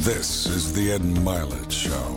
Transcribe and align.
This 0.00 0.46
is 0.46 0.72
the 0.72 0.92
Ed 0.92 1.02
Mylett 1.02 1.70
Show. 1.70 2.16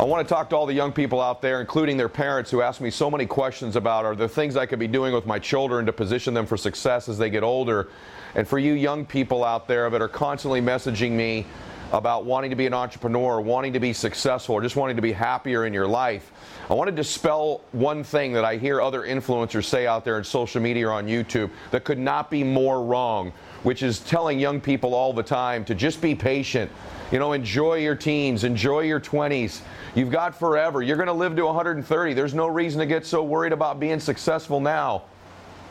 I 0.00 0.02
want 0.02 0.26
to 0.26 0.34
talk 0.34 0.50
to 0.50 0.56
all 0.56 0.66
the 0.66 0.74
young 0.74 0.90
people 0.90 1.20
out 1.20 1.40
there, 1.40 1.60
including 1.60 1.96
their 1.96 2.08
parents, 2.08 2.50
who 2.50 2.60
ask 2.60 2.80
me 2.80 2.90
so 2.90 3.08
many 3.08 3.24
questions 3.24 3.76
about 3.76 4.04
are 4.04 4.16
there 4.16 4.26
things 4.26 4.56
I 4.56 4.66
could 4.66 4.80
be 4.80 4.88
doing 4.88 5.14
with 5.14 5.26
my 5.26 5.38
children 5.38 5.86
to 5.86 5.92
position 5.92 6.34
them 6.34 6.44
for 6.44 6.56
success 6.56 7.08
as 7.08 7.18
they 7.18 7.30
get 7.30 7.44
older? 7.44 7.88
And 8.34 8.48
for 8.48 8.58
you 8.58 8.72
young 8.72 9.06
people 9.06 9.44
out 9.44 9.68
there 9.68 9.88
that 9.88 10.02
are 10.02 10.08
constantly 10.08 10.60
messaging 10.60 11.12
me 11.12 11.46
about 11.92 12.24
wanting 12.24 12.50
to 12.50 12.56
be 12.56 12.66
an 12.66 12.74
entrepreneur, 12.74 13.40
wanting 13.40 13.74
to 13.74 13.80
be 13.80 13.92
successful, 13.92 14.54
or 14.54 14.62
just 14.62 14.76
wanting 14.76 14.96
to 14.96 15.02
be 15.02 15.12
happier 15.12 15.66
in 15.66 15.74
your 15.74 15.86
life, 15.86 16.32
I 16.70 16.74
want 16.74 16.88
to 16.88 16.96
dispel 16.96 17.60
one 17.72 18.02
thing 18.02 18.32
that 18.32 18.44
I 18.44 18.56
hear 18.56 18.80
other 18.80 19.02
influencers 19.02 19.64
say 19.64 19.86
out 19.86 20.04
there 20.04 20.16
in 20.16 20.24
social 20.24 20.62
media 20.62 20.88
or 20.88 20.92
on 20.92 21.06
YouTube 21.06 21.50
that 21.70 21.84
could 21.84 21.98
not 21.98 22.30
be 22.30 22.42
more 22.42 22.82
wrong, 22.82 23.32
which 23.62 23.82
is 23.82 24.00
telling 24.00 24.38
young 24.38 24.60
people 24.60 24.94
all 24.94 25.12
the 25.12 25.22
time 25.22 25.64
to 25.66 25.74
just 25.74 26.00
be 26.00 26.14
patient. 26.14 26.70
You 27.10 27.18
know, 27.18 27.32
enjoy 27.32 27.76
your 27.76 27.94
teens, 27.94 28.44
enjoy 28.44 28.80
your 28.80 29.00
20s. 29.00 29.60
You've 29.94 30.10
got 30.10 30.34
forever. 30.38 30.80
You're 30.80 30.96
going 30.96 31.08
to 31.08 31.12
live 31.12 31.36
to 31.36 31.44
130. 31.44 32.14
There's 32.14 32.32
no 32.32 32.46
reason 32.46 32.80
to 32.80 32.86
get 32.86 33.04
so 33.04 33.22
worried 33.22 33.52
about 33.52 33.78
being 33.78 34.00
successful 34.00 34.60
now. 34.60 35.02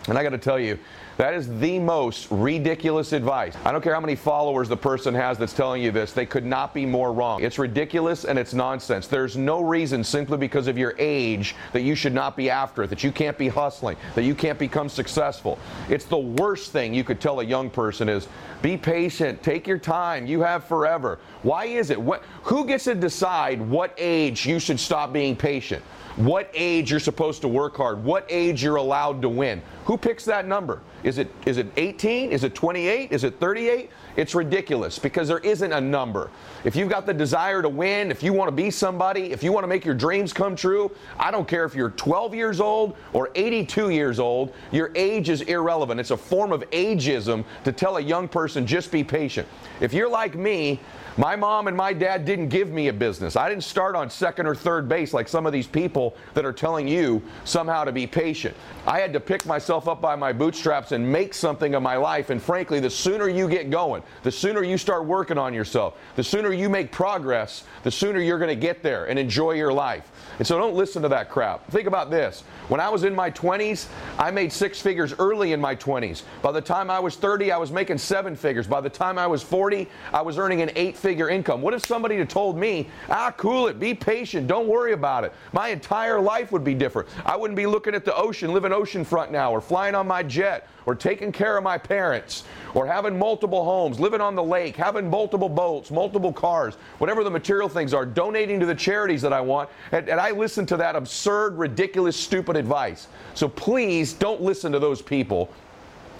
And 0.07 0.17
I 0.17 0.23
got 0.23 0.29
to 0.29 0.37
tell 0.37 0.59
you, 0.59 0.77
that 1.17 1.33
is 1.33 1.59
the 1.59 1.79
most 1.79 2.27
ridiculous 2.31 3.13
advice. 3.13 3.55
I 3.65 3.71
don't 3.71 3.81
care 3.81 3.93
how 3.93 3.99
many 3.99 4.15
followers 4.15 4.69
the 4.69 4.77
person 4.77 5.13
has 5.13 5.37
that's 5.37 5.53
telling 5.53 5.81
you 5.81 5.91
this, 5.91 6.13
they 6.13 6.25
could 6.25 6.45
not 6.45 6.73
be 6.73 6.85
more 6.85 7.13
wrong. 7.13 7.43
It's 7.43 7.59
ridiculous 7.59 8.25
and 8.25 8.39
it's 8.39 8.53
nonsense. 8.53 9.07
There's 9.07 9.37
no 9.37 9.61
reason 9.61 10.03
simply 10.03 10.37
because 10.37 10.67
of 10.67 10.77
your 10.77 10.95
age 10.97 11.55
that 11.73 11.81
you 11.81 11.95
should 11.95 12.13
not 12.13 12.35
be 12.35 12.49
after 12.49 12.83
it, 12.83 12.89
that 12.89 13.03
you 13.03 13.11
can't 13.11 13.37
be 13.37 13.47
hustling, 13.47 13.97
that 14.15 14.23
you 14.23 14.35
can't 14.35 14.57
become 14.57 14.89
successful. 14.89 15.59
It's 15.89 16.05
the 16.05 16.17
worst 16.17 16.71
thing 16.71 16.93
you 16.93 17.03
could 17.03 17.19
tell 17.19 17.39
a 17.39 17.45
young 17.45 17.69
person 17.69 18.09
is 18.09 18.27
be 18.61 18.77
patient, 18.77 19.41
take 19.41 19.67
your 19.67 19.79
time, 19.79 20.25
you 20.27 20.41
have 20.41 20.63
forever. 20.65 21.19
Why 21.43 21.65
is 21.65 21.89
it? 21.89 21.99
What, 21.99 22.23
who 22.43 22.65
gets 22.65 22.85
to 22.85 22.95
decide 22.95 23.61
what 23.61 23.93
age 23.97 24.45
you 24.45 24.59
should 24.59 24.79
stop 24.79 25.11
being 25.11 25.35
patient? 25.35 25.83
What 26.17 26.51
age 26.53 26.91
you're 26.91 26.99
supposed 26.99 27.41
to 27.41 27.47
work 27.47 27.77
hard? 27.77 28.03
What 28.03 28.25
age 28.29 28.61
you're 28.61 28.75
allowed 28.75 29.21
to 29.21 29.29
win? 29.29 29.61
Who 29.85 29.97
picks 29.97 30.25
that 30.25 30.45
number? 30.45 30.81
Is 31.03 31.17
it 31.17 31.31
is 31.45 31.57
it 31.57 31.67
18? 31.77 32.31
Is 32.31 32.43
it 32.43 32.53
28? 32.53 33.11
Is 33.11 33.23
it 33.23 33.39
38? 33.39 33.89
It's 34.15 34.35
ridiculous 34.35 34.99
because 34.99 35.27
there 35.27 35.39
isn't 35.39 35.71
a 35.71 35.81
number. 35.81 36.29
If 36.63 36.75
you've 36.75 36.89
got 36.89 37.05
the 37.05 37.13
desire 37.13 37.61
to 37.61 37.69
win, 37.69 38.11
if 38.11 38.21
you 38.21 38.33
want 38.33 38.49
to 38.49 38.55
be 38.55 38.69
somebody, 38.69 39.31
if 39.31 39.41
you 39.41 39.51
want 39.51 39.63
to 39.63 39.67
make 39.67 39.85
your 39.85 39.95
dreams 39.95 40.33
come 40.33 40.55
true, 40.55 40.91
I 41.17 41.31
don't 41.31 41.47
care 41.47 41.65
if 41.65 41.73
you're 41.73 41.91
12 41.91 42.35
years 42.35 42.59
old 42.59 42.95
or 43.13 43.31
82 43.35 43.89
years 43.89 44.19
old, 44.19 44.53
your 44.71 44.91
age 44.95 45.29
is 45.29 45.41
irrelevant. 45.41 45.99
It's 45.99 46.11
a 46.11 46.17
form 46.17 46.51
of 46.51 46.61
ageism 46.71 47.45
to 47.63 47.71
tell 47.71 47.97
a 47.97 48.01
young 48.01 48.27
person 48.27 48.67
just 48.67 48.91
be 48.91 49.03
patient. 49.03 49.47
If 49.79 49.93
you're 49.93 50.09
like 50.09 50.35
me, 50.35 50.79
my 51.17 51.35
mom 51.35 51.67
and 51.67 51.75
my 51.75 51.91
dad 51.91 52.23
didn't 52.23 52.47
give 52.47 52.69
me 52.69 52.87
a 52.87 52.93
business. 52.93 53.35
I 53.35 53.49
didn't 53.49 53.65
start 53.65 53.95
on 53.95 54.09
second 54.09 54.45
or 54.47 54.55
third 54.55 54.87
base 54.87 55.13
like 55.13 55.27
some 55.27 55.45
of 55.45 55.51
these 55.51 55.67
people 55.67 56.15
that 56.33 56.45
are 56.45 56.53
telling 56.53 56.87
you 56.87 57.21
somehow 57.43 57.83
to 57.83 57.91
be 57.91 58.07
patient. 58.07 58.55
I 58.87 58.99
had 58.99 59.11
to 59.13 59.19
pick 59.19 59.45
myself 59.45 59.89
up 59.89 60.01
by 60.01 60.15
my 60.15 60.31
bootstraps 60.31 60.90
and 60.91 61.09
make 61.09 61.33
something 61.33 61.75
of 61.75 61.83
my 61.83 61.95
life. 61.95 62.29
And 62.29 62.41
frankly, 62.41 62.79
the 62.79 62.89
sooner 62.89 63.27
you 63.27 63.47
get 63.47 63.69
going, 63.69 64.03
the 64.23 64.31
sooner 64.31 64.63
you 64.63 64.77
start 64.77 65.05
working 65.05 65.37
on 65.37 65.53
yourself, 65.53 65.97
the 66.15 66.23
sooner 66.23 66.51
you 66.51 66.69
make 66.69 66.91
progress, 66.91 67.63
the 67.83 67.91
sooner 67.91 68.19
you're 68.19 68.39
going 68.39 68.49
to 68.49 68.55
get 68.55 68.83
there 68.83 69.05
and 69.05 69.17
enjoy 69.17 69.53
your 69.53 69.73
life. 69.73 70.11
And 70.39 70.47
so 70.47 70.57
don't 70.57 70.75
listen 70.75 71.01
to 71.03 71.09
that 71.09 71.29
crap. 71.29 71.69
Think 71.69 71.87
about 71.87 72.09
this. 72.09 72.43
When 72.67 72.79
I 72.79 72.89
was 72.89 73.03
in 73.03 73.13
my 73.13 73.29
20s, 73.29 73.87
I 74.17 74.31
made 74.31 74.51
six 74.51 74.79
figures 74.79 75.13
early 75.19 75.51
in 75.51 75.59
my 75.59 75.75
20s. 75.75 76.23
By 76.41 76.51
the 76.53 76.61
time 76.61 76.89
I 76.89 76.99
was 76.99 77.15
30, 77.15 77.51
I 77.51 77.57
was 77.57 77.71
making 77.71 77.97
seven 77.97 78.35
figures. 78.35 78.65
By 78.65 78.79
the 78.79 78.89
time 78.89 79.17
I 79.17 79.27
was 79.27 79.43
40, 79.43 79.89
I 80.13 80.21
was 80.21 80.37
earning 80.37 80.61
an 80.61 80.71
eight 80.75 80.95
figure 80.95 81.29
income. 81.29 81.61
What 81.61 81.73
if 81.73 81.85
somebody 81.85 82.17
had 82.17 82.29
told 82.29 82.57
me, 82.57 82.89
ah, 83.09 83.33
cool 83.35 83.67
it, 83.67 83.79
be 83.79 83.93
patient, 83.93 84.47
don't 84.47 84.67
worry 84.67 84.93
about 84.93 85.25
it? 85.25 85.33
My 85.51 85.67
entire 85.67 86.19
life 86.21 86.51
would 86.51 86.63
be 86.63 86.73
different. 86.73 87.09
I 87.25 87.35
wouldn't 87.35 87.57
be 87.57 87.67
looking 87.67 87.93
at 87.93 88.05
the 88.05 88.15
ocean, 88.15 88.53
living 88.53 88.71
oceanfront 88.71 89.31
now, 89.31 89.51
or 89.51 89.59
flying 89.59 89.95
on 89.95 90.07
my 90.07 90.23
jet, 90.23 90.67
or 90.85 90.95
taking 90.95 91.31
care 91.31 91.57
of 91.57 91.63
my 91.63 91.77
parents, 91.77 92.43
or 92.73 92.85
having 92.85 93.17
multiple 93.17 93.63
homes, 93.63 93.99
living 93.99 94.21
on 94.21 94.35
the 94.35 94.43
lake, 94.43 94.75
having 94.75 95.09
multiple 95.09 95.49
boats, 95.49 95.91
multiple 95.91 96.33
cars, 96.33 96.75
whatever 96.97 97.23
the 97.23 97.29
material 97.29 97.69
things 97.69 97.93
are, 97.93 98.05
donating 98.05 98.59
to 98.59 98.65
the 98.65 98.75
charities 98.75 99.21
that 99.21 99.33
I 99.33 99.41
want. 99.41 99.69
And, 99.91 100.09
and 100.09 100.19
I 100.19 100.31
listen 100.31 100.65
to 100.67 100.77
that 100.77 100.95
absurd, 100.95 101.57
ridiculous, 101.57 102.17
stupid 102.17 102.55
advice. 102.55 103.07
So 103.33 103.47
please 103.47 104.13
don't 104.13 104.41
listen 104.41 104.71
to 104.71 104.79
those 104.79 105.01
people 105.01 105.51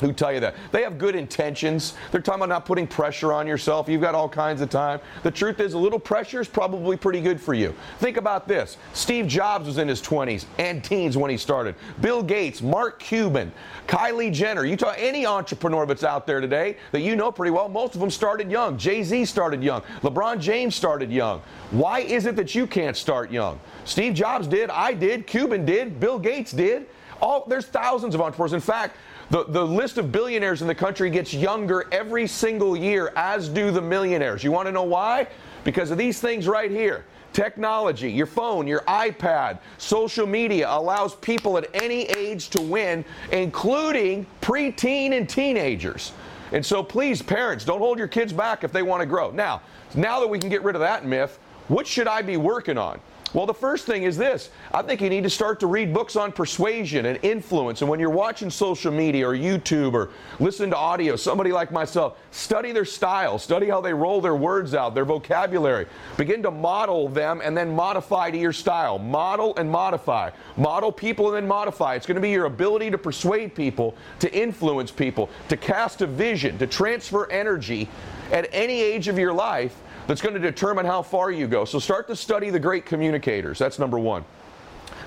who 0.01 0.11
tell 0.11 0.33
you 0.33 0.39
that. 0.41 0.55
They 0.71 0.81
have 0.81 0.97
good 0.97 1.15
intentions. 1.15 1.93
They're 2.11 2.21
talking 2.21 2.41
about 2.41 2.49
not 2.49 2.65
putting 2.65 2.87
pressure 2.87 3.31
on 3.31 3.47
yourself. 3.47 3.87
You've 3.87 4.01
got 4.01 4.15
all 4.15 4.27
kinds 4.27 4.59
of 4.59 4.69
time. 4.69 4.99
The 5.23 5.31
truth 5.31 5.59
is, 5.59 5.73
a 5.73 5.77
little 5.77 5.99
pressure 5.99 6.41
is 6.41 6.47
probably 6.47 6.97
pretty 6.97 7.21
good 7.21 7.39
for 7.39 7.53
you. 7.53 7.73
Think 7.99 8.17
about 8.17 8.47
this 8.47 8.77
Steve 8.93 9.27
Jobs 9.27 9.67
was 9.67 9.77
in 9.77 9.87
his 9.87 10.01
20s 10.01 10.45
and 10.57 10.83
teens 10.83 11.15
when 11.15 11.31
he 11.31 11.37
started. 11.37 11.75
Bill 12.01 12.21
Gates, 12.21 12.61
Mark 12.61 12.99
Cuban, 12.99 13.51
Kylie 13.87 14.33
Jenner. 14.33 14.65
You 14.65 14.75
talk 14.75 14.95
any 14.97 15.25
entrepreneur 15.25 15.85
that's 15.85 16.03
out 16.03 16.25
there 16.25 16.41
today 16.41 16.77
that 16.91 17.01
you 17.01 17.15
know 17.15 17.31
pretty 17.31 17.51
well, 17.51 17.69
most 17.69 17.93
of 17.93 18.01
them 18.01 18.09
started 18.09 18.51
young. 18.51 18.77
Jay 18.77 19.03
Z 19.03 19.25
started 19.25 19.63
young. 19.63 19.81
LeBron 20.01 20.39
James 20.39 20.75
started 20.75 21.11
young. 21.11 21.41
Why 21.69 21.99
is 21.99 22.25
it 22.25 22.35
that 22.35 22.55
you 22.55 22.65
can't 22.65 22.97
start 22.97 23.31
young? 23.31 23.59
Steve 23.85 24.13
Jobs 24.13 24.47
did, 24.47 24.69
I 24.69 24.93
did, 24.93 25.27
Cuban 25.27 25.65
did, 25.65 25.99
Bill 25.99 26.19
Gates 26.19 26.51
did. 26.51 26.87
All, 27.21 27.45
there's 27.47 27.65
thousands 27.67 28.15
of 28.15 28.21
entrepreneurs. 28.21 28.53
In 28.53 28.59
fact, 28.59 28.97
the, 29.31 29.45
the 29.45 29.65
list 29.65 29.97
of 29.97 30.11
billionaires 30.11 30.61
in 30.61 30.67
the 30.67 30.75
country 30.75 31.09
gets 31.09 31.33
younger 31.33 31.87
every 31.91 32.27
single 32.27 32.75
year, 32.75 33.13
as 33.15 33.47
do 33.47 33.71
the 33.71 33.81
millionaires. 33.81 34.43
You 34.43 34.51
want 34.51 34.67
to 34.67 34.73
know 34.73 34.83
why? 34.83 35.27
Because 35.63 35.89
of 35.89 35.97
these 35.97 36.19
things 36.19 36.47
right 36.47 36.69
here. 36.69 37.05
Technology, 37.31 38.11
your 38.11 38.25
phone, 38.25 38.67
your 38.67 38.81
iPad, 38.81 39.59
social 39.77 40.27
media 40.27 40.69
allows 40.69 41.15
people 41.15 41.57
at 41.57 41.69
any 41.73 42.03
age 42.09 42.49
to 42.49 42.61
win, 42.61 43.05
including 43.31 44.25
preteen 44.41 45.13
and 45.13 45.29
teenagers. 45.29 46.11
And 46.51 46.65
so 46.65 46.83
please, 46.83 47.21
parents, 47.21 47.63
don't 47.63 47.79
hold 47.79 47.97
your 47.97 48.09
kids 48.09 48.33
back 48.33 48.65
if 48.65 48.73
they 48.73 48.81
want 48.81 48.99
to 48.99 49.05
grow. 49.05 49.31
Now, 49.31 49.61
now 49.95 50.19
that 50.19 50.27
we 50.27 50.39
can 50.39 50.49
get 50.49 50.61
rid 50.61 50.75
of 50.75 50.81
that 50.81 51.05
myth, 51.05 51.39
what 51.69 51.87
should 51.87 52.07
I 52.07 52.21
be 52.21 52.35
working 52.35 52.77
on? 52.77 52.99
Well, 53.33 53.45
the 53.45 53.53
first 53.53 53.85
thing 53.85 54.03
is 54.03 54.17
this. 54.17 54.49
I 54.73 54.81
think 54.81 54.99
you 54.99 55.09
need 55.09 55.23
to 55.23 55.29
start 55.29 55.61
to 55.61 55.67
read 55.67 55.93
books 55.93 56.17
on 56.17 56.33
persuasion 56.33 57.05
and 57.05 57.17
influence. 57.21 57.81
And 57.81 57.89
when 57.89 57.97
you're 57.97 58.09
watching 58.09 58.49
social 58.49 58.91
media 58.91 59.25
or 59.25 59.33
YouTube 59.33 59.93
or 59.93 60.09
listening 60.41 60.71
to 60.71 60.77
audio, 60.77 61.15
somebody 61.15 61.53
like 61.53 61.71
myself, 61.71 62.19
study 62.31 62.73
their 62.73 62.83
style, 62.83 63.39
study 63.39 63.69
how 63.69 63.79
they 63.79 63.93
roll 63.93 64.19
their 64.19 64.35
words 64.35 64.73
out, 64.73 64.93
their 64.93 65.05
vocabulary. 65.05 65.87
Begin 66.17 66.43
to 66.43 66.51
model 66.51 67.07
them 67.07 67.39
and 67.41 67.55
then 67.55 67.73
modify 67.73 68.31
to 68.31 68.37
your 68.37 68.51
style. 68.51 68.99
Model 68.99 69.55
and 69.55 69.71
modify. 69.71 70.31
Model 70.57 70.91
people 70.91 71.27
and 71.27 71.35
then 71.37 71.47
modify. 71.47 71.95
It's 71.95 72.05
going 72.05 72.15
to 72.15 72.21
be 72.21 72.31
your 72.31 72.45
ability 72.45 72.91
to 72.91 72.97
persuade 72.97 73.55
people, 73.55 73.95
to 74.19 74.33
influence 74.33 74.91
people, 74.91 75.29
to 75.47 75.55
cast 75.55 76.01
a 76.01 76.07
vision, 76.07 76.57
to 76.57 76.67
transfer 76.67 77.31
energy 77.31 77.87
at 78.33 78.49
any 78.51 78.81
age 78.81 79.07
of 79.07 79.17
your 79.17 79.31
life 79.31 79.77
that's 80.07 80.21
going 80.21 80.33
to 80.33 80.39
determine 80.39 80.85
how 80.85 81.01
far 81.01 81.31
you 81.31 81.47
go. 81.47 81.65
So 81.65 81.79
start 81.79 82.07
to 82.07 82.15
study 82.15 82.49
the 82.49 82.59
great 82.59 82.85
communicators. 82.85 83.59
That's 83.59 83.79
number 83.79 83.99
one. 83.99 84.25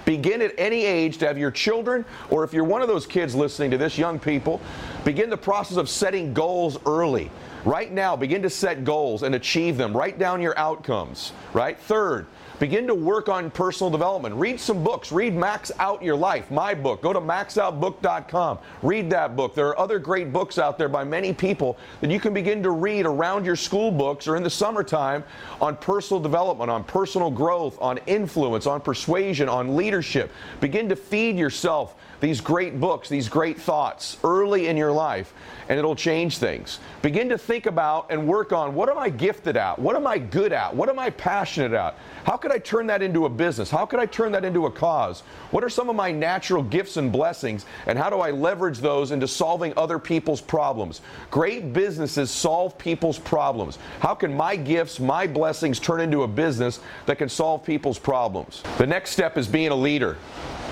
Begin 0.04 0.42
at 0.42 0.52
any 0.58 0.84
age 0.84 1.18
to 1.18 1.26
have 1.26 1.38
your 1.38 1.50
children, 1.50 2.04
or 2.30 2.44
if 2.44 2.52
you're 2.52 2.64
one 2.64 2.82
of 2.82 2.88
those 2.88 3.06
kids 3.06 3.34
listening 3.34 3.70
to 3.70 3.78
this, 3.78 3.96
young 3.96 4.18
people, 4.18 4.60
begin 5.04 5.30
the 5.30 5.36
process 5.36 5.76
of 5.76 5.88
setting 5.88 6.34
goals 6.34 6.78
early. 6.86 7.30
Right 7.64 7.90
now, 7.90 8.14
begin 8.14 8.42
to 8.42 8.50
set 8.50 8.84
goals 8.84 9.22
and 9.22 9.34
achieve 9.34 9.76
them. 9.76 9.96
Write 9.96 10.18
down 10.18 10.42
your 10.42 10.58
outcomes, 10.58 11.32
right? 11.54 11.78
Third, 11.78 12.26
Begin 12.60 12.86
to 12.86 12.94
work 12.94 13.28
on 13.28 13.50
personal 13.50 13.90
development. 13.90 14.36
Read 14.36 14.60
some 14.60 14.84
books. 14.84 15.10
Read 15.10 15.34
Max 15.34 15.72
Out 15.80 16.02
Your 16.04 16.14
Life, 16.14 16.52
my 16.52 16.72
book. 16.72 17.02
Go 17.02 17.12
to 17.12 17.20
maxoutbook.com. 17.20 18.58
Read 18.80 19.10
that 19.10 19.34
book. 19.34 19.56
There 19.56 19.66
are 19.68 19.78
other 19.78 19.98
great 19.98 20.32
books 20.32 20.56
out 20.56 20.78
there 20.78 20.88
by 20.88 21.02
many 21.02 21.32
people 21.32 21.76
that 22.00 22.10
you 22.12 22.20
can 22.20 22.32
begin 22.32 22.62
to 22.62 22.70
read 22.70 23.06
around 23.06 23.44
your 23.44 23.56
school 23.56 23.90
books 23.90 24.28
or 24.28 24.36
in 24.36 24.44
the 24.44 24.50
summertime 24.50 25.24
on 25.60 25.76
personal 25.76 26.22
development, 26.22 26.70
on 26.70 26.84
personal 26.84 27.30
growth, 27.30 27.76
on 27.80 27.98
influence, 28.06 28.66
on 28.66 28.80
persuasion, 28.80 29.48
on 29.48 29.74
leadership. 29.74 30.30
Begin 30.60 30.88
to 30.88 30.96
feed 30.96 31.36
yourself 31.36 31.96
these 32.20 32.40
great 32.40 32.80
books, 32.80 33.08
these 33.08 33.28
great 33.28 33.60
thoughts 33.60 34.16
early 34.24 34.68
in 34.68 34.76
your 34.76 34.92
life, 34.92 35.32
and 35.68 35.78
it'll 35.78 35.96
change 35.96 36.38
things. 36.38 36.78
Begin 37.02 37.28
to 37.30 37.38
think 37.38 37.66
about 37.66 38.06
and 38.10 38.26
work 38.26 38.52
on 38.52 38.74
what 38.74 38.88
am 38.88 38.98
I 38.98 39.08
gifted 39.08 39.56
at? 39.56 39.78
What 39.78 39.96
am 39.96 40.06
I 40.06 40.18
good 40.18 40.52
at? 40.52 40.74
What 40.74 40.88
am 40.88 40.98
I 40.98 41.10
passionate 41.10 41.72
at? 41.72 41.96
How 42.24 42.36
could 42.36 42.52
I 42.52 42.58
turn 42.58 42.86
that 42.88 43.02
into 43.02 43.26
a 43.26 43.28
business? 43.28 43.70
How 43.70 43.86
could 43.86 44.00
I 44.00 44.06
turn 44.06 44.32
that 44.32 44.44
into 44.44 44.66
a 44.66 44.70
cause? 44.70 45.20
What 45.50 45.64
are 45.64 45.68
some 45.68 45.88
of 45.88 45.96
my 45.96 46.10
natural 46.10 46.62
gifts 46.62 46.96
and 46.96 47.12
blessings, 47.12 47.66
and 47.86 47.98
how 47.98 48.10
do 48.10 48.16
I 48.16 48.30
leverage 48.30 48.78
those 48.78 49.10
into 49.10 49.28
solving 49.28 49.72
other 49.76 49.98
people's 49.98 50.40
problems? 50.40 51.00
Great 51.30 51.72
businesses 51.72 52.30
solve 52.30 52.78
people's 52.78 53.18
problems. 53.18 53.78
How 54.00 54.14
can 54.14 54.34
my 54.34 54.56
gifts, 54.56 55.00
my 55.00 55.26
blessings 55.26 55.78
turn 55.78 56.00
into 56.00 56.22
a 56.22 56.28
business 56.28 56.80
that 57.06 57.18
can 57.18 57.28
solve 57.28 57.64
people's 57.64 57.98
problems? 57.98 58.62
The 58.78 58.86
next 58.86 59.10
step 59.10 59.36
is 59.36 59.46
being 59.46 59.68
a 59.68 59.76
leader. 59.76 60.16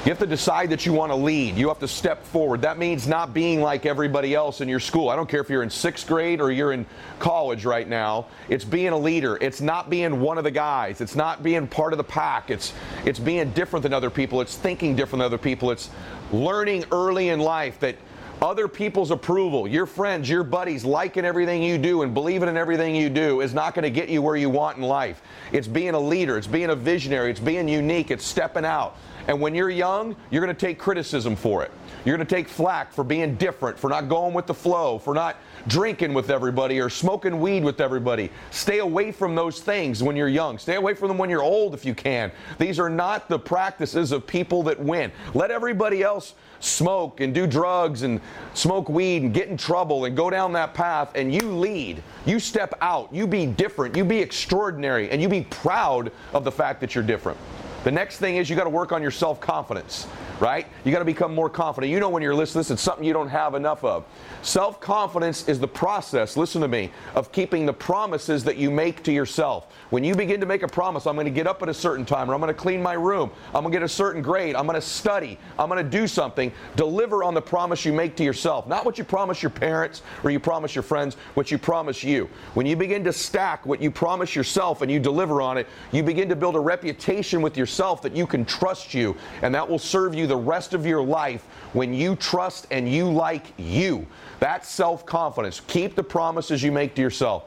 You 0.04 0.08
have 0.08 0.18
to 0.18 0.26
decide 0.26 0.70
that 0.70 0.84
you 0.84 0.92
want 0.92 1.12
to 1.12 1.16
lead. 1.16 1.41
You 1.50 1.68
have 1.68 1.78
to 1.80 1.88
step 1.88 2.24
forward. 2.24 2.62
That 2.62 2.78
means 2.78 3.06
not 3.06 3.34
being 3.34 3.60
like 3.60 3.86
everybody 3.86 4.34
else 4.34 4.60
in 4.60 4.68
your 4.68 4.80
school. 4.80 5.08
I 5.08 5.16
don't 5.16 5.28
care 5.28 5.40
if 5.40 5.50
you're 5.50 5.62
in 5.62 5.70
sixth 5.70 6.06
grade 6.06 6.40
or 6.40 6.50
you're 6.50 6.72
in 6.72 6.86
college 7.18 7.64
right 7.64 7.88
now. 7.88 8.26
It's 8.48 8.64
being 8.64 8.88
a 8.88 8.98
leader. 8.98 9.38
It's 9.40 9.60
not 9.60 9.90
being 9.90 10.20
one 10.20 10.38
of 10.38 10.44
the 10.44 10.50
guys. 10.50 11.00
It's 11.00 11.16
not 11.16 11.42
being 11.42 11.66
part 11.66 11.92
of 11.92 11.96
the 11.96 12.04
pack. 12.04 12.50
It's 12.50 12.72
it's 13.04 13.18
being 13.18 13.50
different 13.52 13.82
than 13.82 13.92
other 13.92 14.10
people. 14.10 14.40
It's 14.40 14.56
thinking 14.56 14.96
different 14.96 15.20
than 15.20 15.26
other 15.26 15.38
people. 15.38 15.70
It's 15.70 15.90
learning 16.32 16.84
early 16.92 17.28
in 17.28 17.40
life 17.40 17.80
that 17.80 17.96
other 18.42 18.66
people's 18.66 19.12
approval, 19.12 19.68
your 19.68 19.86
friends, 19.86 20.28
your 20.28 20.42
buddies 20.42 20.84
liking 20.84 21.24
everything 21.24 21.62
you 21.62 21.78
do 21.78 22.02
and 22.02 22.12
believing 22.12 22.48
in 22.48 22.56
everything 22.56 22.94
you 22.94 23.08
do 23.08 23.40
is 23.40 23.54
not 23.54 23.72
going 23.72 23.84
to 23.84 23.90
get 23.90 24.08
you 24.08 24.20
where 24.20 24.36
you 24.36 24.50
want 24.50 24.76
in 24.76 24.82
life. 24.82 25.22
It's 25.52 25.68
being 25.68 25.94
a 25.94 26.00
leader, 26.00 26.36
it's 26.36 26.48
being 26.48 26.70
a 26.70 26.74
visionary, 26.74 27.30
it's 27.30 27.40
being 27.40 27.68
unique, 27.68 28.10
it's 28.10 28.24
stepping 28.24 28.64
out. 28.64 28.96
And 29.28 29.40
when 29.40 29.54
you're 29.54 29.70
young, 29.70 30.16
you're 30.30 30.44
going 30.44 30.54
to 30.54 30.66
take 30.66 30.78
criticism 30.78 31.36
for 31.36 31.62
it. 31.62 31.70
You're 32.04 32.16
going 32.16 32.26
to 32.26 32.34
take 32.34 32.48
flack 32.48 32.92
for 32.92 33.04
being 33.04 33.36
different, 33.36 33.78
for 33.78 33.88
not 33.88 34.08
going 34.08 34.34
with 34.34 34.48
the 34.48 34.54
flow, 34.54 34.98
for 34.98 35.14
not 35.14 35.36
drinking 35.68 36.12
with 36.12 36.30
everybody 36.30 36.80
or 36.80 36.90
smoking 36.90 37.40
weed 37.40 37.62
with 37.62 37.80
everybody. 37.80 38.30
Stay 38.50 38.80
away 38.80 39.12
from 39.12 39.36
those 39.36 39.60
things 39.60 40.02
when 40.02 40.16
you're 40.16 40.28
young. 40.28 40.58
Stay 40.58 40.74
away 40.74 40.94
from 40.94 41.06
them 41.06 41.18
when 41.18 41.30
you're 41.30 41.42
old 41.42 41.74
if 41.74 41.84
you 41.84 41.94
can. 41.94 42.32
These 42.58 42.80
are 42.80 42.90
not 42.90 43.28
the 43.28 43.38
practices 43.38 44.10
of 44.10 44.26
people 44.26 44.64
that 44.64 44.80
win. 44.80 45.12
Let 45.32 45.52
everybody 45.52 46.02
else 46.02 46.34
smoke 46.62 47.20
and 47.20 47.34
do 47.34 47.46
drugs 47.46 48.02
and 48.02 48.20
smoke 48.54 48.88
weed 48.88 49.22
and 49.22 49.34
get 49.34 49.48
in 49.48 49.56
trouble 49.56 50.04
and 50.04 50.16
go 50.16 50.30
down 50.30 50.52
that 50.52 50.74
path 50.74 51.12
and 51.14 51.34
you 51.34 51.42
lead. 51.42 52.02
You 52.24 52.38
step 52.38 52.74
out. 52.80 53.12
You 53.12 53.26
be 53.26 53.46
different. 53.46 53.96
You 53.96 54.04
be 54.04 54.18
extraordinary 54.18 55.10
and 55.10 55.20
you 55.20 55.28
be 55.28 55.42
proud 55.42 56.12
of 56.32 56.44
the 56.44 56.52
fact 56.52 56.80
that 56.80 56.94
you're 56.94 57.04
different. 57.04 57.38
The 57.84 57.90
next 57.90 58.18
thing 58.18 58.36
is 58.36 58.48
you 58.48 58.54
got 58.54 58.64
to 58.64 58.70
work 58.70 58.92
on 58.92 59.02
your 59.02 59.10
self 59.10 59.40
confidence, 59.40 60.06
right? 60.38 60.66
You 60.84 60.92
got 60.92 61.00
to 61.00 61.04
become 61.04 61.34
more 61.34 61.50
confident. 61.50 61.90
You 61.90 61.98
know 61.98 62.10
when 62.10 62.22
you're 62.22 62.34
listening, 62.34 62.60
this 62.60 62.70
it's 62.70 62.82
something 62.82 63.04
you 63.04 63.12
don't 63.12 63.28
have 63.28 63.56
enough 63.56 63.82
of. 63.82 64.04
Self 64.42 64.80
confidence 64.80 65.48
is 65.48 65.58
the 65.58 65.66
process, 65.66 66.36
listen 66.36 66.60
to 66.60 66.68
me, 66.68 66.92
of 67.16 67.32
keeping 67.32 67.66
the 67.66 67.72
promises 67.72 68.44
that 68.44 68.56
you 68.56 68.70
make 68.70 69.02
to 69.02 69.12
yourself. 69.12 69.72
When 69.90 70.04
you 70.04 70.14
begin 70.14 70.38
to 70.40 70.46
make 70.46 70.62
a 70.62 70.68
promise, 70.68 71.06
I'm 71.06 71.16
going 71.16 71.24
to 71.24 71.32
get 71.32 71.48
up 71.48 71.60
at 71.62 71.68
a 71.68 71.74
certain 71.74 72.04
time, 72.04 72.30
or 72.30 72.34
I'm 72.34 72.40
going 72.40 72.54
to 72.54 72.60
clean 72.60 72.80
my 72.80 72.92
room, 72.92 73.32
I'm 73.46 73.62
going 73.62 73.72
to 73.72 73.78
get 73.78 73.82
a 73.82 73.88
certain 73.88 74.22
grade, 74.22 74.54
I'm 74.54 74.66
going 74.66 74.80
to 74.80 74.86
study, 74.86 75.36
I'm 75.58 75.68
going 75.68 75.84
to 75.84 75.90
do 75.90 76.06
something, 76.06 76.52
deliver 76.76 77.24
on 77.24 77.34
the 77.34 77.42
promise 77.42 77.84
you 77.84 77.92
make 77.92 78.14
to 78.16 78.24
yourself. 78.24 78.68
Not 78.68 78.84
what 78.84 78.96
you 78.96 79.04
promise 79.04 79.42
your 79.42 79.50
parents 79.50 80.02
or 80.22 80.30
you 80.30 80.38
promise 80.38 80.74
your 80.76 80.84
friends, 80.84 81.16
what 81.34 81.50
you 81.50 81.58
promise 81.58 82.04
you. 82.04 82.30
When 82.54 82.64
you 82.64 82.76
begin 82.76 83.02
to 83.04 83.12
stack 83.12 83.66
what 83.66 83.82
you 83.82 83.90
promise 83.90 84.36
yourself 84.36 84.82
and 84.82 84.90
you 84.90 85.00
deliver 85.00 85.42
on 85.42 85.58
it, 85.58 85.66
you 85.90 86.04
begin 86.04 86.28
to 86.28 86.36
build 86.36 86.54
a 86.54 86.60
reputation 86.60 87.42
with 87.42 87.56
yourself 87.72 88.02
that 88.02 88.14
you 88.14 88.26
can 88.26 88.44
trust 88.44 88.92
you, 88.92 89.16
and 89.40 89.54
that 89.54 89.66
will 89.66 89.78
serve 89.78 90.14
you 90.14 90.26
the 90.26 90.36
rest 90.36 90.74
of 90.74 90.84
your 90.84 91.02
life 91.02 91.44
when 91.72 91.94
you 91.94 92.14
trust 92.16 92.66
and 92.70 92.86
you 92.86 93.10
like 93.10 93.46
you. 93.56 94.06
That's 94.40 94.68
self 94.68 95.06
confidence. 95.06 95.62
Keep 95.68 95.94
the 95.94 96.02
promises 96.02 96.62
you 96.62 96.70
make 96.70 96.94
to 96.96 97.02
yourself. 97.02 97.44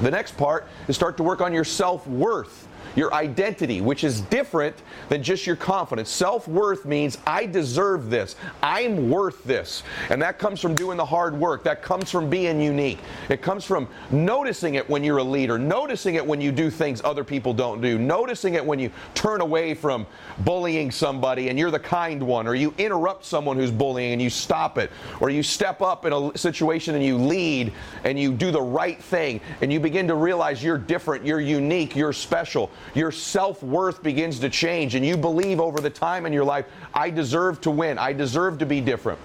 The 0.00 0.10
next 0.10 0.36
part 0.36 0.66
is 0.88 0.96
start 0.96 1.16
to 1.18 1.22
work 1.22 1.40
on 1.40 1.52
your 1.52 1.62
self 1.62 2.04
worth 2.08 2.65
your 2.96 3.12
identity, 3.14 3.80
which 3.80 4.02
is 4.02 4.22
different 4.22 4.74
than 5.08 5.22
just 5.22 5.46
your 5.46 5.54
confidence. 5.54 6.10
Self 6.10 6.48
worth 6.48 6.86
means 6.86 7.18
I 7.26 7.46
deserve 7.46 8.10
this, 8.10 8.34
I'm 8.62 9.10
worth 9.10 9.44
this. 9.44 9.82
And 10.10 10.20
that 10.22 10.38
comes 10.38 10.60
from 10.60 10.74
doing 10.74 10.96
the 10.96 11.04
hard 11.04 11.38
work, 11.38 11.62
that 11.64 11.82
comes 11.82 12.10
from 12.10 12.28
being 12.28 12.60
unique. 12.60 12.98
It 13.28 13.42
comes 13.42 13.64
from 13.64 13.86
noticing 14.10 14.74
it 14.74 14.88
when 14.88 15.04
you're 15.04 15.18
a 15.18 15.24
leader, 15.24 15.58
noticing 15.58 16.14
it 16.14 16.26
when 16.26 16.40
you 16.40 16.50
do 16.50 16.70
things 16.70 17.02
other 17.04 17.22
people 17.22 17.52
don't 17.52 17.80
do, 17.80 17.98
noticing 17.98 18.54
it 18.54 18.64
when 18.64 18.78
you 18.78 18.90
turn 19.14 19.42
away 19.42 19.74
from 19.74 20.06
bullying 20.38 20.90
somebody 20.90 21.50
and 21.50 21.58
you're 21.58 21.70
the 21.70 21.78
kind 21.78 22.22
one, 22.22 22.46
or 22.46 22.54
you 22.54 22.74
interrupt 22.78 23.24
someone 23.24 23.56
who's 23.56 23.70
bullying 23.70 24.12
and 24.12 24.22
you 24.22 24.30
stop 24.30 24.78
it, 24.78 24.90
or 25.20 25.28
you 25.28 25.42
step 25.42 25.82
up 25.82 26.06
in 26.06 26.12
a 26.12 26.36
situation 26.38 26.94
and 26.94 27.04
you 27.04 27.18
lead 27.18 27.72
and 28.04 28.18
you 28.18 28.32
do 28.32 28.50
the 28.50 28.60
right 28.60 29.02
thing 29.02 29.40
and 29.60 29.70
you 29.72 29.78
begin 29.78 30.08
to 30.08 30.14
realize 30.14 30.64
you're 30.64 30.78
different, 30.78 31.26
you're 31.26 31.40
unique, 31.40 31.94
you're 31.94 32.12
special 32.12 32.70
your 32.94 33.12
self 33.12 33.62
worth 33.62 34.02
begins 34.02 34.40
to 34.40 34.50
change, 34.50 34.94
and 34.94 35.04
you 35.04 35.16
believe 35.16 35.60
over 35.60 35.80
the 35.80 35.90
time 35.90 36.26
in 36.26 36.32
your 36.32 36.44
life, 36.44 36.66
I 36.94 37.10
deserve 37.10 37.60
to 37.62 37.70
win, 37.70 37.98
I 37.98 38.12
deserve 38.12 38.58
to 38.58 38.66
be 38.66 38.80
different. 38.80 39.18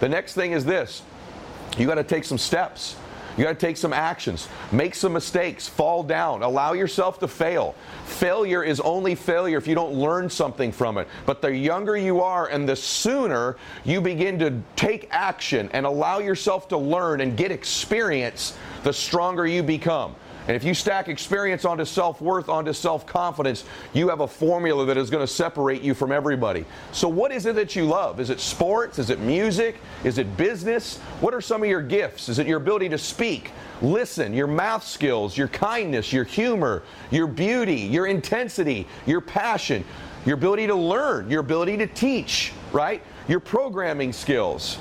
The 0.00 0.08
next 0.08 0.34
thing 0.34 0.52
is 0.52 0.64
this 0.64 1.02
you 1.78 1.86
got 1.86 1.94
to 1.94 2.04
take 2.04 2.24
some 2.24 2.38
steps. 2.38 2.96
You 3.36 3.44
got 3.44 3.58
to 3.58 3.66
take 3.66 3.78
some 3.78 3.94
actions, 3.94 4.46
make 4.72 4.94
some 4.94 5.14
mistakes, 5.14 5.66
fall 5.66 6.02
down, 6.02 6.42
allow 6.42 6.74
yourself 6.74 7.18
to 7.20 7.28
fail. 7.28 7.74
Failure 8.04 8.62
is 8.62 8.78
only 8.80 9.14
failure 9.14 9.56
if 9.56 9.66
you 9.66 9.74
don't 9.74 9.94
learn 9.94 10.28
something 10.28 10.70
from 10.70 10.98
it. 10.98 11.08
But 11.24 11.40
the 11.40 11.54
younger 11.54 11.96
you 11.96 12.20
are 12.20 12.48
and 12.48 12.68
the 12.68 12.76
sooner 12.76 13.56
you 13.84 14.02
begin 14.02 14.38
to 14.40 14.60
take 14.76 15.08
action 15.10 15.70
and 15.72 15.86
allow 15.86 16.18
yourself 16.18 16.68
to 16.68 16.76
learn 16.76 17.22
and 17.22 17.34
get 17.34 17.50
experience, 17.50 18.56
the 18.82 18.92
stronger 18.92 19.46
you 19.46 19.62
become. 19.62 20.14
And 20.48 20.56
if 20.56 20.64
you 20.64 20.74
stack 20.74 21.08
experience 21.08 21.64
onto 21.64 21.84
self 21.84 22.20
worth, 22.20 22.48
onto 22.48 22.72
self 22.72 23.06
confidence, 23.06 23.64
you 23.92 24.08
have 24.08 24.20
a 24.20 24.26
formula 24.26 24.84
that 24.86 24.96
is 24.96 25.08
going 25.08 25.24
to 25.24 25.32
separate 25.32 25.82
you 25.82 25.94
from 25.94 26.10
everybody. 26.10 26.64
So, 26.90 27.08
what 27.08 27.30
is 27.30 27.46
it 27.46 27.54
that 27.54 27.76
you 27.76 27.84
love? 27.84 28.18
Is 28.18 28.30
it 28.30 28.40
sports? 28.40 28.98
Is 28.98 29.10
it 29.10 29.20
music? 29.20 29.76
Is 30.02 30.18
it 30.18 30.36
business? 30.36 30.98
What 31.20 31.32
are 31.32 31.40
some 31.40 31.62
of 31.62 31.68
your 31.68 31.82
gifts? 31.82 32.28
Is 32.28 32.38
it 32.38 32.46
your 32.46 32.58
ability 32.58 32.88
to 32.88 32.98
speak, 32.98 33.52
listen, 33.80 34.34
your 34.34 34.48
math 34.48 34.84
skills, 34.84 35.36
your 35.36 35.48
kindness, 35.48 36.12
your 36.12 36.24
humor, 36.24 36.82
your 37.10 37.28
beauty, 37.28 37.76
your 37.76 38.06
intensity, 38.06 38.88
your 39.06 39.20
passion, 39.20 39.84
your 40.26 40.34
ability 40.34 40.66
to 40.66 40.74
learn, 40.74 41.30
your 41.30 41.40
ability 41.40 41.76
to 41.76 41.86
teach, 41.86 42.52
right? 42.72 43.02
Your 43.28 43.40
programming 43.40 44.12
skills. 44.12 44.78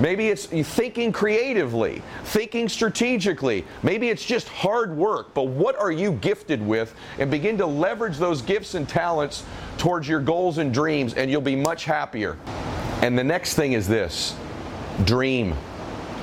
Maybe 0.00 0.28
it's 0.28 0.46
thinking 0.46 1.12
creatively, 1.12 2.02
thinking 2.24 2.68
strategically. 2.68 3.64
Maybe 3.82 4.08
it's 4.08 4.24
just 4.24 4.48
hard 4.48 4.96
work. 4.96 5.34
But 5.34 5.46
what 5.46 5.78
are 5.78 5.92
you 5.92 6.12
gifted 6.12 6.60
with? 6.60 6.94
And 7.18 7.30
begin 7.30 7.56
to 7.58 7.66
leverage 7.66 8.18
those 8.18 8.42
gifts 8.42 8.74
and 8.74 8.88
talents 8.88 9.44
towards 9.78 10.08
your 10.08 10.20
goals 10.20 10.58
and 10.58 10.74
dreams, 10.74 11.14
and 11.14 11.30
you'll 11.30 11.40
be 11.40 11.56
much 11.56 11.84
happier. 11.84 12.36
And 13.02 13.16
the 13.16 13.24
next 13.24 13.54
thing 13.54 13.74
is 13.74 13.86
this 13.86 14.34
dream. 15.04 15.54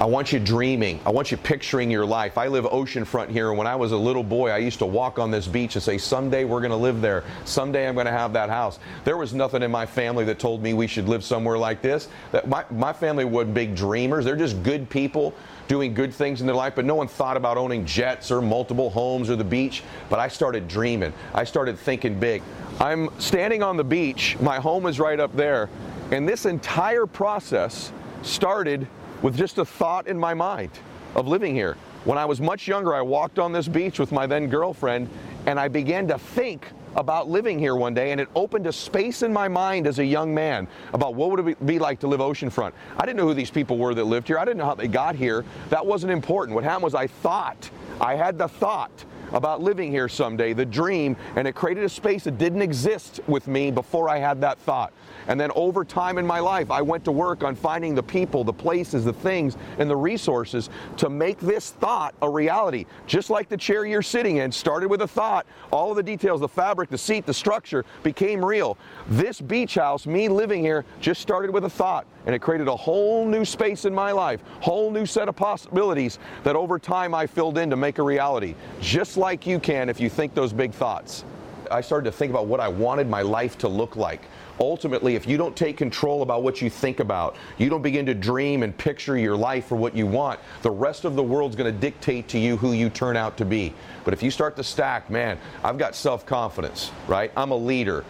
I 0.01 0.05
want 0.05 0.33
you 0.33 0.39
dreaming. 0.39 0.99
I 1.05 1.11
want 1.11 1.29
you 1.29 1.37
picturing 1.37 1.91
your 1.91 2.07
life. 2.07 2.35
I 2.35 2.47
live 2.47 2.65
oceanfront 2.65 3.29
here, 3.29 3.49
and 3.49 3.57
when 3.59 3.67
I 3.67 3.75
was 3.75 3.91
a 3.91 3.97
little 3.97 4.23
boy, 4.23 4.49
I 4.49 4.57
used 4.57 4.79
to 4.79 4.85
walk 4.87 5.19
on 5.19 5.29
this 5.29 5.45
beach 5.47 5.75
and 5.75 5.83
say, 5.83 5.99
Someday 5.99 6.43
we're 6.43 6.59
going 6.59 6.71
to 6.71 6.75
live 6.75 7.01
there. 7.01 7.23
Someday 7.45 7.87
I'm 7.87 7.93
going 7.93 8.07
to 8.07 8.11
have 8.11 8.33
that 8.33 8.49
house. 8.49 8.79
There 9.03 9.15
was 9.15 9.35
nothing 9.35 9.61
in 9.61 9.69
my 9.69 9.85
family 9.85 10.25
that 10.25 10.39
told 10.39 10.63
me 10.63 10.73
we 10.73 10.87
should 10.87 11.07
live 11.07 11.23
somewhere 11.23 11.55
like 11.55 11.83
this. 11.83 12.07
That 12.31 12.49
my, 12.49 12.65
my 12.71 12.91
family 12.91 13.25
wasn't 13.25 13.53
big 13.53 13.75
dreamers. 13.75 14.25
They're 14.25 14.35
just 14.35 14.63
good 14.63 14.89
people 14.89 15.35
doing 15.67 15.93
good 15.93 16.11
things 16.11 16.41
in 16.41 16.47
their 16.47 16.55
life, 16.55 16.73
but 16.73 16.85
no 16.85 16.95
one 16.95 17.07
thought 17.07 17.37
about 17.37 17.59
owning 17.59 17.85
jets 17.85 18.31
or 18.31 18.41
multiple 18.41 18.89
homes 18.89 19.29
or 19.29 19.35
the 19.35 19.43
beach. 19.43 19.83
But 20.09 20.17
I 20.17 20.29
started 20.29 20.67
dreaming. 20.67 21.13
I 21.35 21.43
started 21.43 21.77
thinking 21.77 22.19
big. 22.19 22.41
I'm 22.79 23.07
standing 23.19 23.61
on 23.61 23.77
the 23.77 23.83
beach. 23.83 24.35
My 24.39 24.59
home 24.59 24.87
is 24.87 24.99
right 24.99 25.19
up 25.19 25.35
there. 25.35 25.69
And 26.09 26.27
this 26.27 26.47
entire 26.47 27.05
process 27.05 27.91
started 28.23 28.87
with 29.21 29.37
just 29.37 29.57
a 29.57 29.65
thought 29.65 30.07
in 30.07 30.17
my 30.17 30.33
mind 30.33 30.71
of 31.15 31.27
living 31.27 31.53
here. 31.55 31.77
When 32.03 32.17
I 32.17 32.25
was 32.25 32.41
much 32.41 32.67
younger, 32.67 32.95
I 32.95 33.01
walked 33.01 33.37
on 33.37 33.51
this 33.51 33.67
beach 33.67 33.99
with 33.99 34.11
my 34.11 34.25
then 34.25 34.47
girlfriend, 34.47 35.09
And 35.45 35.59
I 35.59 35.67
began 35.67 36.07
to 36.07 36.17
think 36.17 36.65
about 36.95 37.29
living 37.29 37.57
here 37.57 37.75
one 37.75 37.93
day, 37.93 38.11
and 38.11 38.19
it 38.19 38.27
opened 38.35 38.67
a 38.67 38.73
space 38.73 39.23
in 39.23 39.31
my 39.31 39.47
mind 39.47 39.87
as 39.87 39.99
a 39.99 40.05
young 40.05 40.33
man 40.33 40.67
about 40.93 41.15
what 41.15 41.31
would 41.31 41.47
it 41.47 41.65
be 41.65 41.79
like 41.79 41.99
to 42.01 42.07
live 42.07 42.19
oceanfront. 42.19 42.73
I 42.97 43.05
didn't 43.05 43.17
know 43.17 43.27
who 43.27 43.33
these 43.33 43.49
people 43.49 43.77
were 43.77 43.93
that 43.95 44.03
lived 44.03 44.27
here. 44.27 44.37
I 44.37 44.45
didn't 44.45 44.57
know 44.57 44.65
how 44.65 44.75
they 44.75 44.87
got 44.87 45.15
here. 45.15 45.45
That 45.69 45.85
wasn't 45.85 46.11
important. 46.11 46.55
What 46.55 46.63
happened 46.63 46.83
was 46.83 46.95
I 46.95 47.07
thought, 47.07 47.69
I 47.99 48.15
had 48.15 48.37
the 48.37 48.47
thought 48.47 49.05
about 49.33 49.61
living 49.61 49.91
here 49.91 50.09
someday, 50.09 50.53
the 50.53 50.65
dream, 50.65 51.15
and 51.35 51.47
it 51.47 51.55
created 51.55 51.83
a 51.83 51.89
space 51.89 52.23
that 52.25 52.37
didn't 52.37 52.61
exist 52.61 53.19
with 53.27 53.47
me 53.47 53.71
before 53.71 54.09
I 54.09 54.17
had 54.17 54.41
that 54.41 54.59
thought. 54.59 54.93
And 55.27 55.39
then 55.39 55.51
over 55.55 55.85
time 55.85 56.17
in 56.17 56.25
my 56.25 56.39
life, 56.39 56.71
I 56.71 56.81
went 56.81 57.05
to 57.05 57.11
work 57.11 57.43
on 57.43 57.55
finding 57.55 57.95
the 57.95 58.03
people, 58.03 58.43
the 58.43 58.53
places, 58.53 59.05
the 59.05 59.13
things, 59.13 59.55
and 59.77 59.89
the 59.89 59.95
resources 59.95 60.69
to 60.97 61.09
make 61.09 61.39
this 61.39 61.71
thought 61.71 62.15
a 62.21 62.29
reality. 62.29 62.85
Just 63.05 63.29
like 63.29 63.47
the 63.47 63.57
chair 63.57 63.85
you're 63.85 64.01
sitting 64.01 64.37
in 64.37 64.51
started 64.51 64.89
with 64.89 65.01
a 65.01 65.07
thought, 65.07 65.45
all 65.71 65.91
of 65.91 65.97
the 65.97 66.03
details, 66.03 66.41
the 66.41 66.47
fabric, 66.47 66.89
the 66.89 66.97
seat, 66.97 67.25
the 67.25 67.33
structure 67.33 67.85
became 68.03 68.43
real. 68.43 68.77
This 69.07 69.39
beach 69.39 69.75
house, 69.75 70.05
me 70.05 70.27
living 70.27 70.61
here, 70.61 70.85
just 70.99 71.21
started 71.21 71.51
with 71.51 71.65
a 71.65 71.69
thought. 71.69 72.05
And 72.25 72.35
it 72.35 72.39
created 72.39 72.67
a 72.67 72.75
whole 72.75 73.25
new 73.25 73.45
space 73.45 73.85
in 73.85 73.93
my 73.93 74.11
life, 74.11 74.41
whole 74.59 74.91
new 74.91 75.05
set 75.05 75.27
of 75.27 75.35
possibilities 75.35 76.19
that 76.43 76.55
over 76.55 76.77
time 76.77 77.13
I 77.13 77.27
filled 77.27 77.57
in 77.57 77.69
to 77.69 77.75
make 77.75 77.97
a 77.97 78.03
reality. 78.03 78.55
Just 78.79 79.17
like 79.17 79.47
you 79.47 79.59
can 79.59 79.89
if 79.89 79.99
you 79.99 80.09
think 80.09 80.33
those 80.33 80.53
big 80.53 80.71
thoughts. 80.71 81.23
I 81.69 81.81
started 81.81 82.11
to 82.11 82.17
think 82.17 82.31
about 82.31 82.47
what 82.47 82.59
I 82.59 82.67
wanted 82.67 83.07
my 83.07 83.21
life 83.21 83.57
to 83.59 83.67
look 83.67 83.95
like 83.95 84.21
ultimately, 84.61 85.15
if 85.15 85.27
you 85.27 85.37
don't 85.37 85.55
take 85.55 85.75
control 85.75 86.21
about 86.21 86.43
what 86.43 86.61
you 86.61 86.69
think 86.69 86.99
about, 86.99 87.35
you 87.57 87.67
don't 87.67 87.81
begin 87.81 88.05
to 88.05 88.13
dream 88.13 88.63
and 88.63 88.77
picture 88.77 89.17
your 89.17 89.35
life 89.35 89.65
for 89.65 89.75
what 89.75 89.95
you 89.95 90.05
want, 90.05 90.39
the 90.61 90.71
rest 90.71 91.03
of 91.03 91.15
the 91.15 91.23
world's 91.23 91.55
going 91.55 91.73
to 91.73 91.79
dictate 91.79 92.27
to 92.29 92.37
you 92.37 92.55
who 92.55 92.73
you 92.73 92.89
turn 92.89 93.17
out 93.17 93.37
to 93.37 93.45
be. 93.45 93.73
But 94.05 94.13
if 94.13 94.21
you 94.21 94.29
start 94.29 94.55
to 94.57 94.63
stack, 94.63 95.09
man, 95.09 95.37
I've 95.63 95.77
got 95.77 95.95
self 95.95 96.25
confidence, 96.25 96.91
right? 97.07 97.31
I'm 97.35 97.51
a 97.51 97.55
leader. 97.55 98.05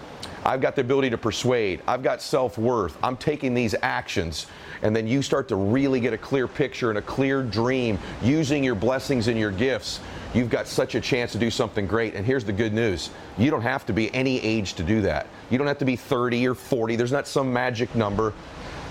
I've 0.45 0.61
got 0.61 0.75
the 0.75 0.81
ability 0.81 1.09
to 1.11 1.17
persuade. 1.17 1.81
I've 1.87 2.03
got 2.03 2.21
self 2.21 2.57
worth. 2.57 2.97
I'm 3.03 3.17
taking 3.17 3.53
these 3.53 3.75
actions. 3.81 4.47
And 4.81 4.95
then 4.95 5.07
you 5.07 5.21
start 5.21 5.47
to 5.49 5.55
really 5.55 5.99
get 5.99 6.13
a 6.13 6.17
clear 6.17 6.47
picture 6.47 6.89
and 6.89 6.97
a 6.97 7.03
clear 7.03 7.43
dream 7.43 7.99
using 8.23 8.63
your 8.63 8.75
blessings 8.75 9.27
and 9.27 9.37
your 9.37 9.51
gifts 9.51 9.99
you've 10.33 10.49
got 10.49 10.67
such 10.67 10.95
a 10.95 11.01
chance 11.01 11.31
to 11.33 11.37
do 11.37 11.51
something 11.51 11.85
great. 11.85 12.15
And 12.15 12.25
here's 12.25 12.43
the 12.43 12.53
good 12.53 12.73
news 12.73 13.09
you 13.37 13.51
don't 13.51 13.61
have 13.61 13.85
to 13.87 13.93
be 13.93 14.13
any 14.13 14.41
age 14.41 14.73
to 14.75 14.83
do 14.83 15.01
that. 15.01 15.27
You 15.49 15.57
don't 15.57 15.67
have 15.67 15.79
to 15.79 15.85
be 15.85 15.95
30 15.95 16.47
or 16.47 16.55
40. 16.55 16.95
There's 16.95 17.11
not 17.11 17.27
some 17.27 17.51
magic 17.51 17.93
number. 17.95 18.33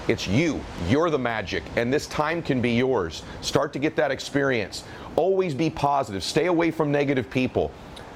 It's 0.09 0.27
you. 0.27 0.61
You're 0.89 1.11
the 1.11 1.19
magic. 1.19 1.63
And 1.77 1.93
this 1.93 2.07
time 2.07 2.43
can 2.43 2.61
be 2.61 2.73
yours. 2.73 3.23
Start 3.43 3.73
to 3.75 3.79
get 3.79 3.97
that 3.97 4.11
experience. 4.11 4.85
Always 5.15 5.55
be 5.55 5.71
positive. 5.71 6.25
Stay 6.25 6.47
away 6.47 6.71
from 6.71 6.91
negative 6.91 7.31
people. 7.31 7.71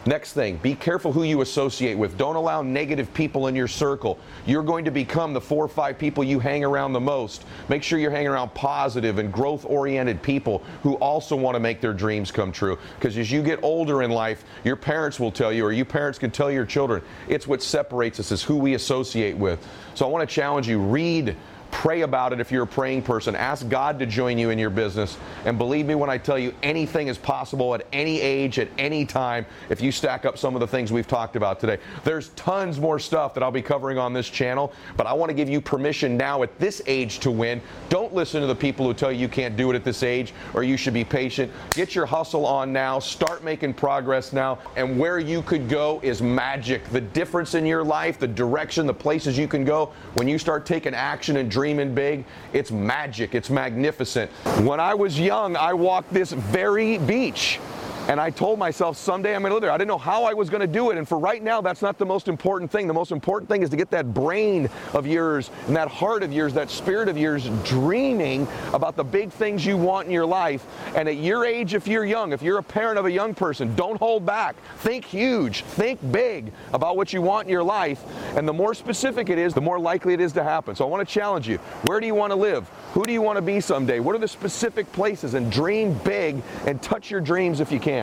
Next 0.07 0.35
thing, 0.35 0.59
be 0.59 0.75
careful 0.75 1.13
who 1.13 1.23
you 1.23 1.41
associate 1.41 1.97
with. 1.97 2.19
Don't 2.19 2.37
allow 2.37 2.61
negative 2.61 3.13
people 3.15 3.47
in 3.47 3.57
your 3.57 3.69
circle. 3.69 4.19
You're 4.45 4.63
going 4.63 4.85
to 4.85 4.91
become 4.91 5.33
the 5.33 5.41
four 5.41 5.65
or 5.65 5.69
five 5.69 5.99
people 5.99 6.23
you 6.23 6.39
hang 6.39 6.63
around 6.63 6.93
the 6.93 7.01
most. 7.01 7.45
Make 7.71 7.83
sure 7.83 7.99
you're 7.99 8.11
hanging 8.11 8.29
around 8.29 8.53
positive 8.53 9.17
and 9.17 9.33
growth 9.33 9.65
oriented 9.65 10.23
people 10.23 10.63
who 10.83 10.97
also 10.97 11.37
want 11.37 11.55
to 11.55 11.61
make 11.61 11.81
their 11.81 11.95
dreams 11.95 12.31
come 12.31 12.53
true. 12.53 12.79
Because 12.97 13.17
as 13.17 13.33
you 13.33 13.43
get 13.43 13.63
older 13.63 14.03
in 14.03 14.11
life, 14.11 14.45
your 14.63 14.77
parents 14.77 15.19
will 15.19 15.33
tell 15.33 15.51
you, 15.51 15.65
or 15.65 15.73
you 15.73 15.87
parents 15.87 16.19
can 16.19 16.31
tell 16.31 16.51
your 16.51 16.67
children, 16.67 17.03
it's 17.27 17.47
what 17.47 17.63
separates 17.63 18.21
us 18.21 18.31
is 18.31 18.43
who 18.43 18.57
we 18.57 18.75
associate 18.75 19.39
with. 19.39 19.67
So 19.95 20.05
I 20.05 20.11
want 20.11 20.29
to 20.29 20.35
challenge 20.35 20.69
you 20.69 20.81
read 20.81 21.35
Pray 21.75 22.01
about 22.01 22.33
it 22.33 22.41
if 22.41 22.51
you're 22.51 22.63
a 22.63 22.67
praying 22.67 23.03
person. 23.03 23.37
Ask 23.37 23.69
God 23.69 23.99
to 23.99 24.07
join 24.07 24.39
you 24.39 24.51
in 24.51 24.59
your 24.59 24.71
business. 24.71 25.19
And 25.45 25.59
believe 25.59 25.87
me 25.87 25.95
when 25.95 26.09
I 26.09 26.17
tell 26.17 26.39
you, 26.39 26.55
anything 26.63 27.09
is 27.09 27.19
possible 27.19 27.75
at 27.75 27.87
any 27.93 28.21
age, 28.21 28.59
at 28.59 28.69
any 28.79 29.05
time, 29.05 29.45
if 29.69 29.83
you 29.83 29.93
stack 29.93 30.25
up 30.25 30.39
some 30.39 30.55
of 30.55 30.61
the 30.61 30.67
things 30.67 30.93
we've 30.93 31.07
talked 31.07 31.37
about 31.37 31.61
today. 31.61 31.79
There's 32.03 32.31
tons 32.31 32.81
more 32.81 32.99
stuff 32.99 33.35
that 33.35 33.43
I'll 33.43 33.51
be 33.51 33.61
covering 33.61 33.99
on 33.99 34.13
this 34.13 34.31
channel, 34.31 34.73
but 34.97 35.07
I 35.07 35.13
want 35.13 35.31
to 35.31 35.35
give 35.35 35.49
you 35.49 35.61
permission 35.61 36.17
now 36.17 36.43
at 36.43 36.59
this 36.59 36.81
age 36.87 37.19
to 37.19 37.31
win. 37.31 37.61
Don't 37.89 38.04
listen 38.15 38.41
to 38.41 38.47
the 38.47 38.55
people 38.55 38.87
who 38.87 38.95
tell 38.95 39.13
you 39.13 39.19
you 39.19 39.29
can't 39.29 39.57
do 39.57 39.71
it 39.71 39.75
at 39.75 39.85
this 39.85 40.03
age 40.03 40.33
or 40.55 40.63
you 40.63 40.77
should 40.77 40.95
be 40.95 41.05
patient. 41.05 41.53
Get 41.71 41.95
your 41.95 42.07
hustle 42.07 42.47
on 42.47 42.73
now. 42.73 42.99
Start 42.99 43.45
making 43.45 43.75
progress 43.75 44.33
now. 44.33 44.59
And 44.77 44.99
where 44.99 45.19
you 45.19 45.43
could 45.43 45.69
go 45.69 46.01
is 46.03 46.23
magic. 46.23 46.85
The 46.91 47.01
difference 47.01 47.55
in 47.55 47.67
your 47.67 47.85
life, 47.85 48.19
the 48.19 48.29
direction, 48.29 48.87
the 48.87 48.95
places 48.95 49.37
you 49.37 49.49
can 49.49 49.65
go, 49.65 49.93
when 50.15 50.29
you 50.29 50.39
start 50.39 50.67
taking 50.67 50.95
action 50.95 51.37
and 51.37 51.51
dreaming 51.51 51.95
big. 51.95 52.25
It's 52.53 52.71
magic. 52.71 53.35
It's 53.35 53.51
magnificent. 53.51 54.31
When 54.63 54.81
I 54.81 54.95
was 54.95 55.19
young, 55.19 55.57
I 55.57 55.75
walked 55.75 56.13
this 56.13 56.33
very 56.33 56.99
beach. 56.99 57.59
And 58.09 58.21
I 58.21 58.29
told 58.29 58.59
myself 58.59 58.99
someday 58.99 59.35
I'm 59.35 59.41
going 59.41 59.51
to 59.51 59.55
live 59.55 59.63
there. 59.63 59.71
I 59.71 59.79
didn't 59.79 59.89
know 59.89 59.99
how 59.99 60.25
I 60.25 60.35
was 60.35 60.51
going 60.51 60.61
to 60.61 60.67
do 60.67 60.91
it. 60.91 60.99
And 60.99 61.09
for 61.09 61.19
right 61.19 61.43
now, 61.43 61.63
that's 61.63 61.81
not 61.81 61.97
the 61.97 62.05
most 62.05 62.29
important 62.29 62.71
thing. 62.71 62.87
The 62.87 62.93
most 62.93 63.13
important 63.13 63.49
thing 63.49 63.63
is 63.63 63.71
to 63.71 63.77
get 63.77 63.91
that 63.93 64.13
brain 64.13 64.69
of 64.93 65.07
yours 65.07 65.51
and 65.67 65.77
that 65.77 65.89
heart 65.89 66.23
of 66.23 66.31
yours, 66.31 66.53
that 66.55 66.71
spirit 66.71 67.09
of 67.09 67.17
yours 67.17 67.49
dreaming 67.65 68.47
about 68.75 68.97
the 68.97 69.05
big 69.05 69.33
things 69.33 69.65
you 69.65 69.79
want 69.79 70.07
in 70.07 70.13
your 70.13 70.27
life. 70.27 70.67
And 70.95 71.09
at 71.09 71.17
your 71.17 71.47
age, 71.47 71.73
if 71.73 71.89
you're 71.89 72.05
young, 72.05 72.33
if 72.33 72.43
you're 72.43 72.59
a 72.59 72.63
parent 72.63 72.99
of 72.99 73.07
a 73.07 73.11
young 73.11 73.35
person, 73.35 73.75
don't 73.75 73.99
hold 73.99 74.27
back. 74.27 74.55
Think 74.79 75.07
huge. 75.07 75.63
Think 75.63 75.99
big 76.13 76.53
about 76.75 76.99
what 76.99 77.15
you 77.15 77.23
want 77.23 77.47
in 77.47 77.53
your 77.53 77.63
life. 77.63 78.05
And 78.37 78.47
the 78.47 78.53
more 78.53 78.75
specific 78.75 79.31
it 79.31 79.39
is, 79.39 79.55
the 79.55 79.63
more 79.63 79.81
likely 79.81 80.13
it 80.13 80.21
is 80.21 80.35
to 80.35 80.45
happen. 80.45 80.77
So 80.77 80.85
I 80.85 80.89
want 80.89 81.09
to 81.09 81.13
challenge 81.13 81.49
you. 81.49 81.57
Where 81.87 82.01
do 82.01 82.07
you 82.07 82.15
want 82.15 82.33
to 82.33 82.37
live? 82.37 82.69
Who 82.93 83.05
do 83.05 83.13
you 83.13 83.23
want 83.23 83.37
to 83.37 83.43
be 83.43 83.61
someday? 83.61 83.99
What 83.99 84.15
are 84.15 84.19
the 84.19 84.29
specific 84.29 84.91
places? 84.93 85.35
And 85.35 85.51
dream 85.51 85.95
big 86.05 86.43
and 86.67 86.83
touch 86.83 87.11
your 87.11 87.21
dreams 87.21 87.61
if 87.61 87.73
you 87.73 87.81
can. 87.81 87.94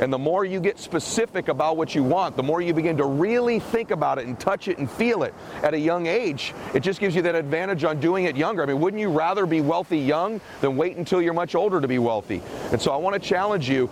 And 0.00 0.12
the 0.12 0.18
more 0.18 0.44
you 0.44 0.60
get 0.60 0.78
specific 0.78 1.48
about 1.48 1.76
what 1.76 1.94
you 1.94 2.04
want, 2.04 2.36
the 2.36 2.42
more 2.42 2.60
you 2.60 2.72
begin 2.72 2.96
to 2.98 3.04
really 3.04 3.58
think 3.58 3.90
about 3.90 4.18
it 4.18 4.26
and 4.26 4.38
touch 4.38 4.68
it 4.68 4.78
and 4.78 4.88
feel 4.88 5.24
it 5.24 5.34
at 5.62 5.74
a 5.74 5.78
young 5.78 6.06
age. 6.06 6.54
It 6.72 6.80
just 6.80 7.00
gives 7.00 7.16
you 7.16 7.22
that 7.22 7.34
advantage 7.34 7.82
on 7.82 7.98
doing 7.98 8.24
it 8.24 8.36
younger. 8.36 8.62
I 8.62 8.66
mean, 8.66 8.80
wouldn't 8.80 9.00
you 9.00 9.10
rather 9.10 9.44
be 9.44 9.60
wealthy 9.60 9.98
young 9.98 10.40
than 10.60 10.76
wait 10.76 10.96
until 10.96 11.20
you're 11.20 11.34
much 11.34 11.56
older 11.56 11.80
to 11.80 11.88
be 11.88 11.98
wealthy? 11.98 12.42
And 12.70 12.80
so 12.80 12.92
I 12.92 12.96
want 12.96 13.20
to 13.20 13.28
challenge 13.28 13.68
you 13.68 13.90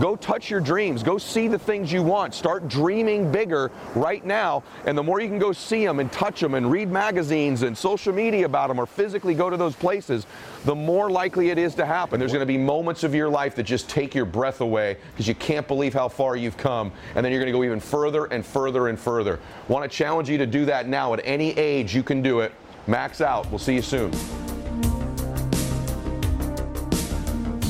Go 0.00 0.14
touch 0.16 0.50
your 0.50 0.60
dreams. 0.60 1.02
Go 1.02 1.16
see 1.16 1.48
the 1.48 1.58
things 1.58 1.92
you 1.92 2.02
want. 2.02 2.34
Start 2.34 2.68
dreaming 2.68 3.32
bigger 3.32 3.70
right 3.94 4.24
now. 4.24 4.62
And 4.84 4.98
the 4.98 5.02
more 5.02 5.20
you 5.20 5.28
can 5.28 5.38
go 5.38 5.52
see 5.52 5.86
them 5.86 6.00
and 6.00 6.12
touch 6.12 6.40
them 6.40 6.54
and 6.54 6.70
read 6.70 6.90
magazines 6.90 7.62
and 7.62 7.76
social 7.76 8.12
media 8.12 8.44
about 8.44 8.68
them 8.68 8.78
or 8.78 8.86
physically 8.86 9.34
go 9.34 9.48
to 9.48 9.56
those 9.56 9.74
places, 9.74 10.26
the 10.64 10.74
more 10.74 11.10
likely 11.10 11.50
it 11.50 11.58
is 11.58 11.74
to 11.76 11.86
happen. 11.86 12.18
There's 12.18 12.32
going 12.32 12.40
to 12.40 12.46
be 12.46 12.58
moments 12.58 13.04
of 13.04 13.14
your 13.14 13.28
life 13.28 13.54
that 13.54 13.62
just 13.62 13.88
take 13.88 14.14
your 14.14 14.26
breath 14.26 14.60
away 14.60 14.98
because 15.12 15.26
you 15.26 15.34
can't 15.34 15.66
believe 15.66 15.94
how 15.94 16.08
far 16.08 16.36
you've 16.36 16.56
come. 16.56 16.92
And 17.14 17.24
then 17.24 17.32
you're 17.32 17.40
going 17.40 17.52
to 17.52 17.58
go 17.58 17.64
even 17.64 17.80
further 17.80 18.26
and 18.26 18.44
further 18.44 18.88
and 18.88 18.98
further. 18.98 19.40
Want 19.68 19.90
to 19.90 19.96
challenge 19.96 20.28
you 20.28 20.36
to 20.38 20.46
do 20.46 20.66
that 20.66 20.88
now. 20.88 21.14
At 21.14 21.20
any 21.24 21.56
age, 21.56 21.94
you 21.94 22.02
can 22.02 22.22
do 22.22 22.40
it. 22.40 22.52
Max 22.86 23.20
out. 23.20 23.48
We'll 23.50 23.58
see 23.58 23.74
you 23.74 23.82
soon. 23.82 24.12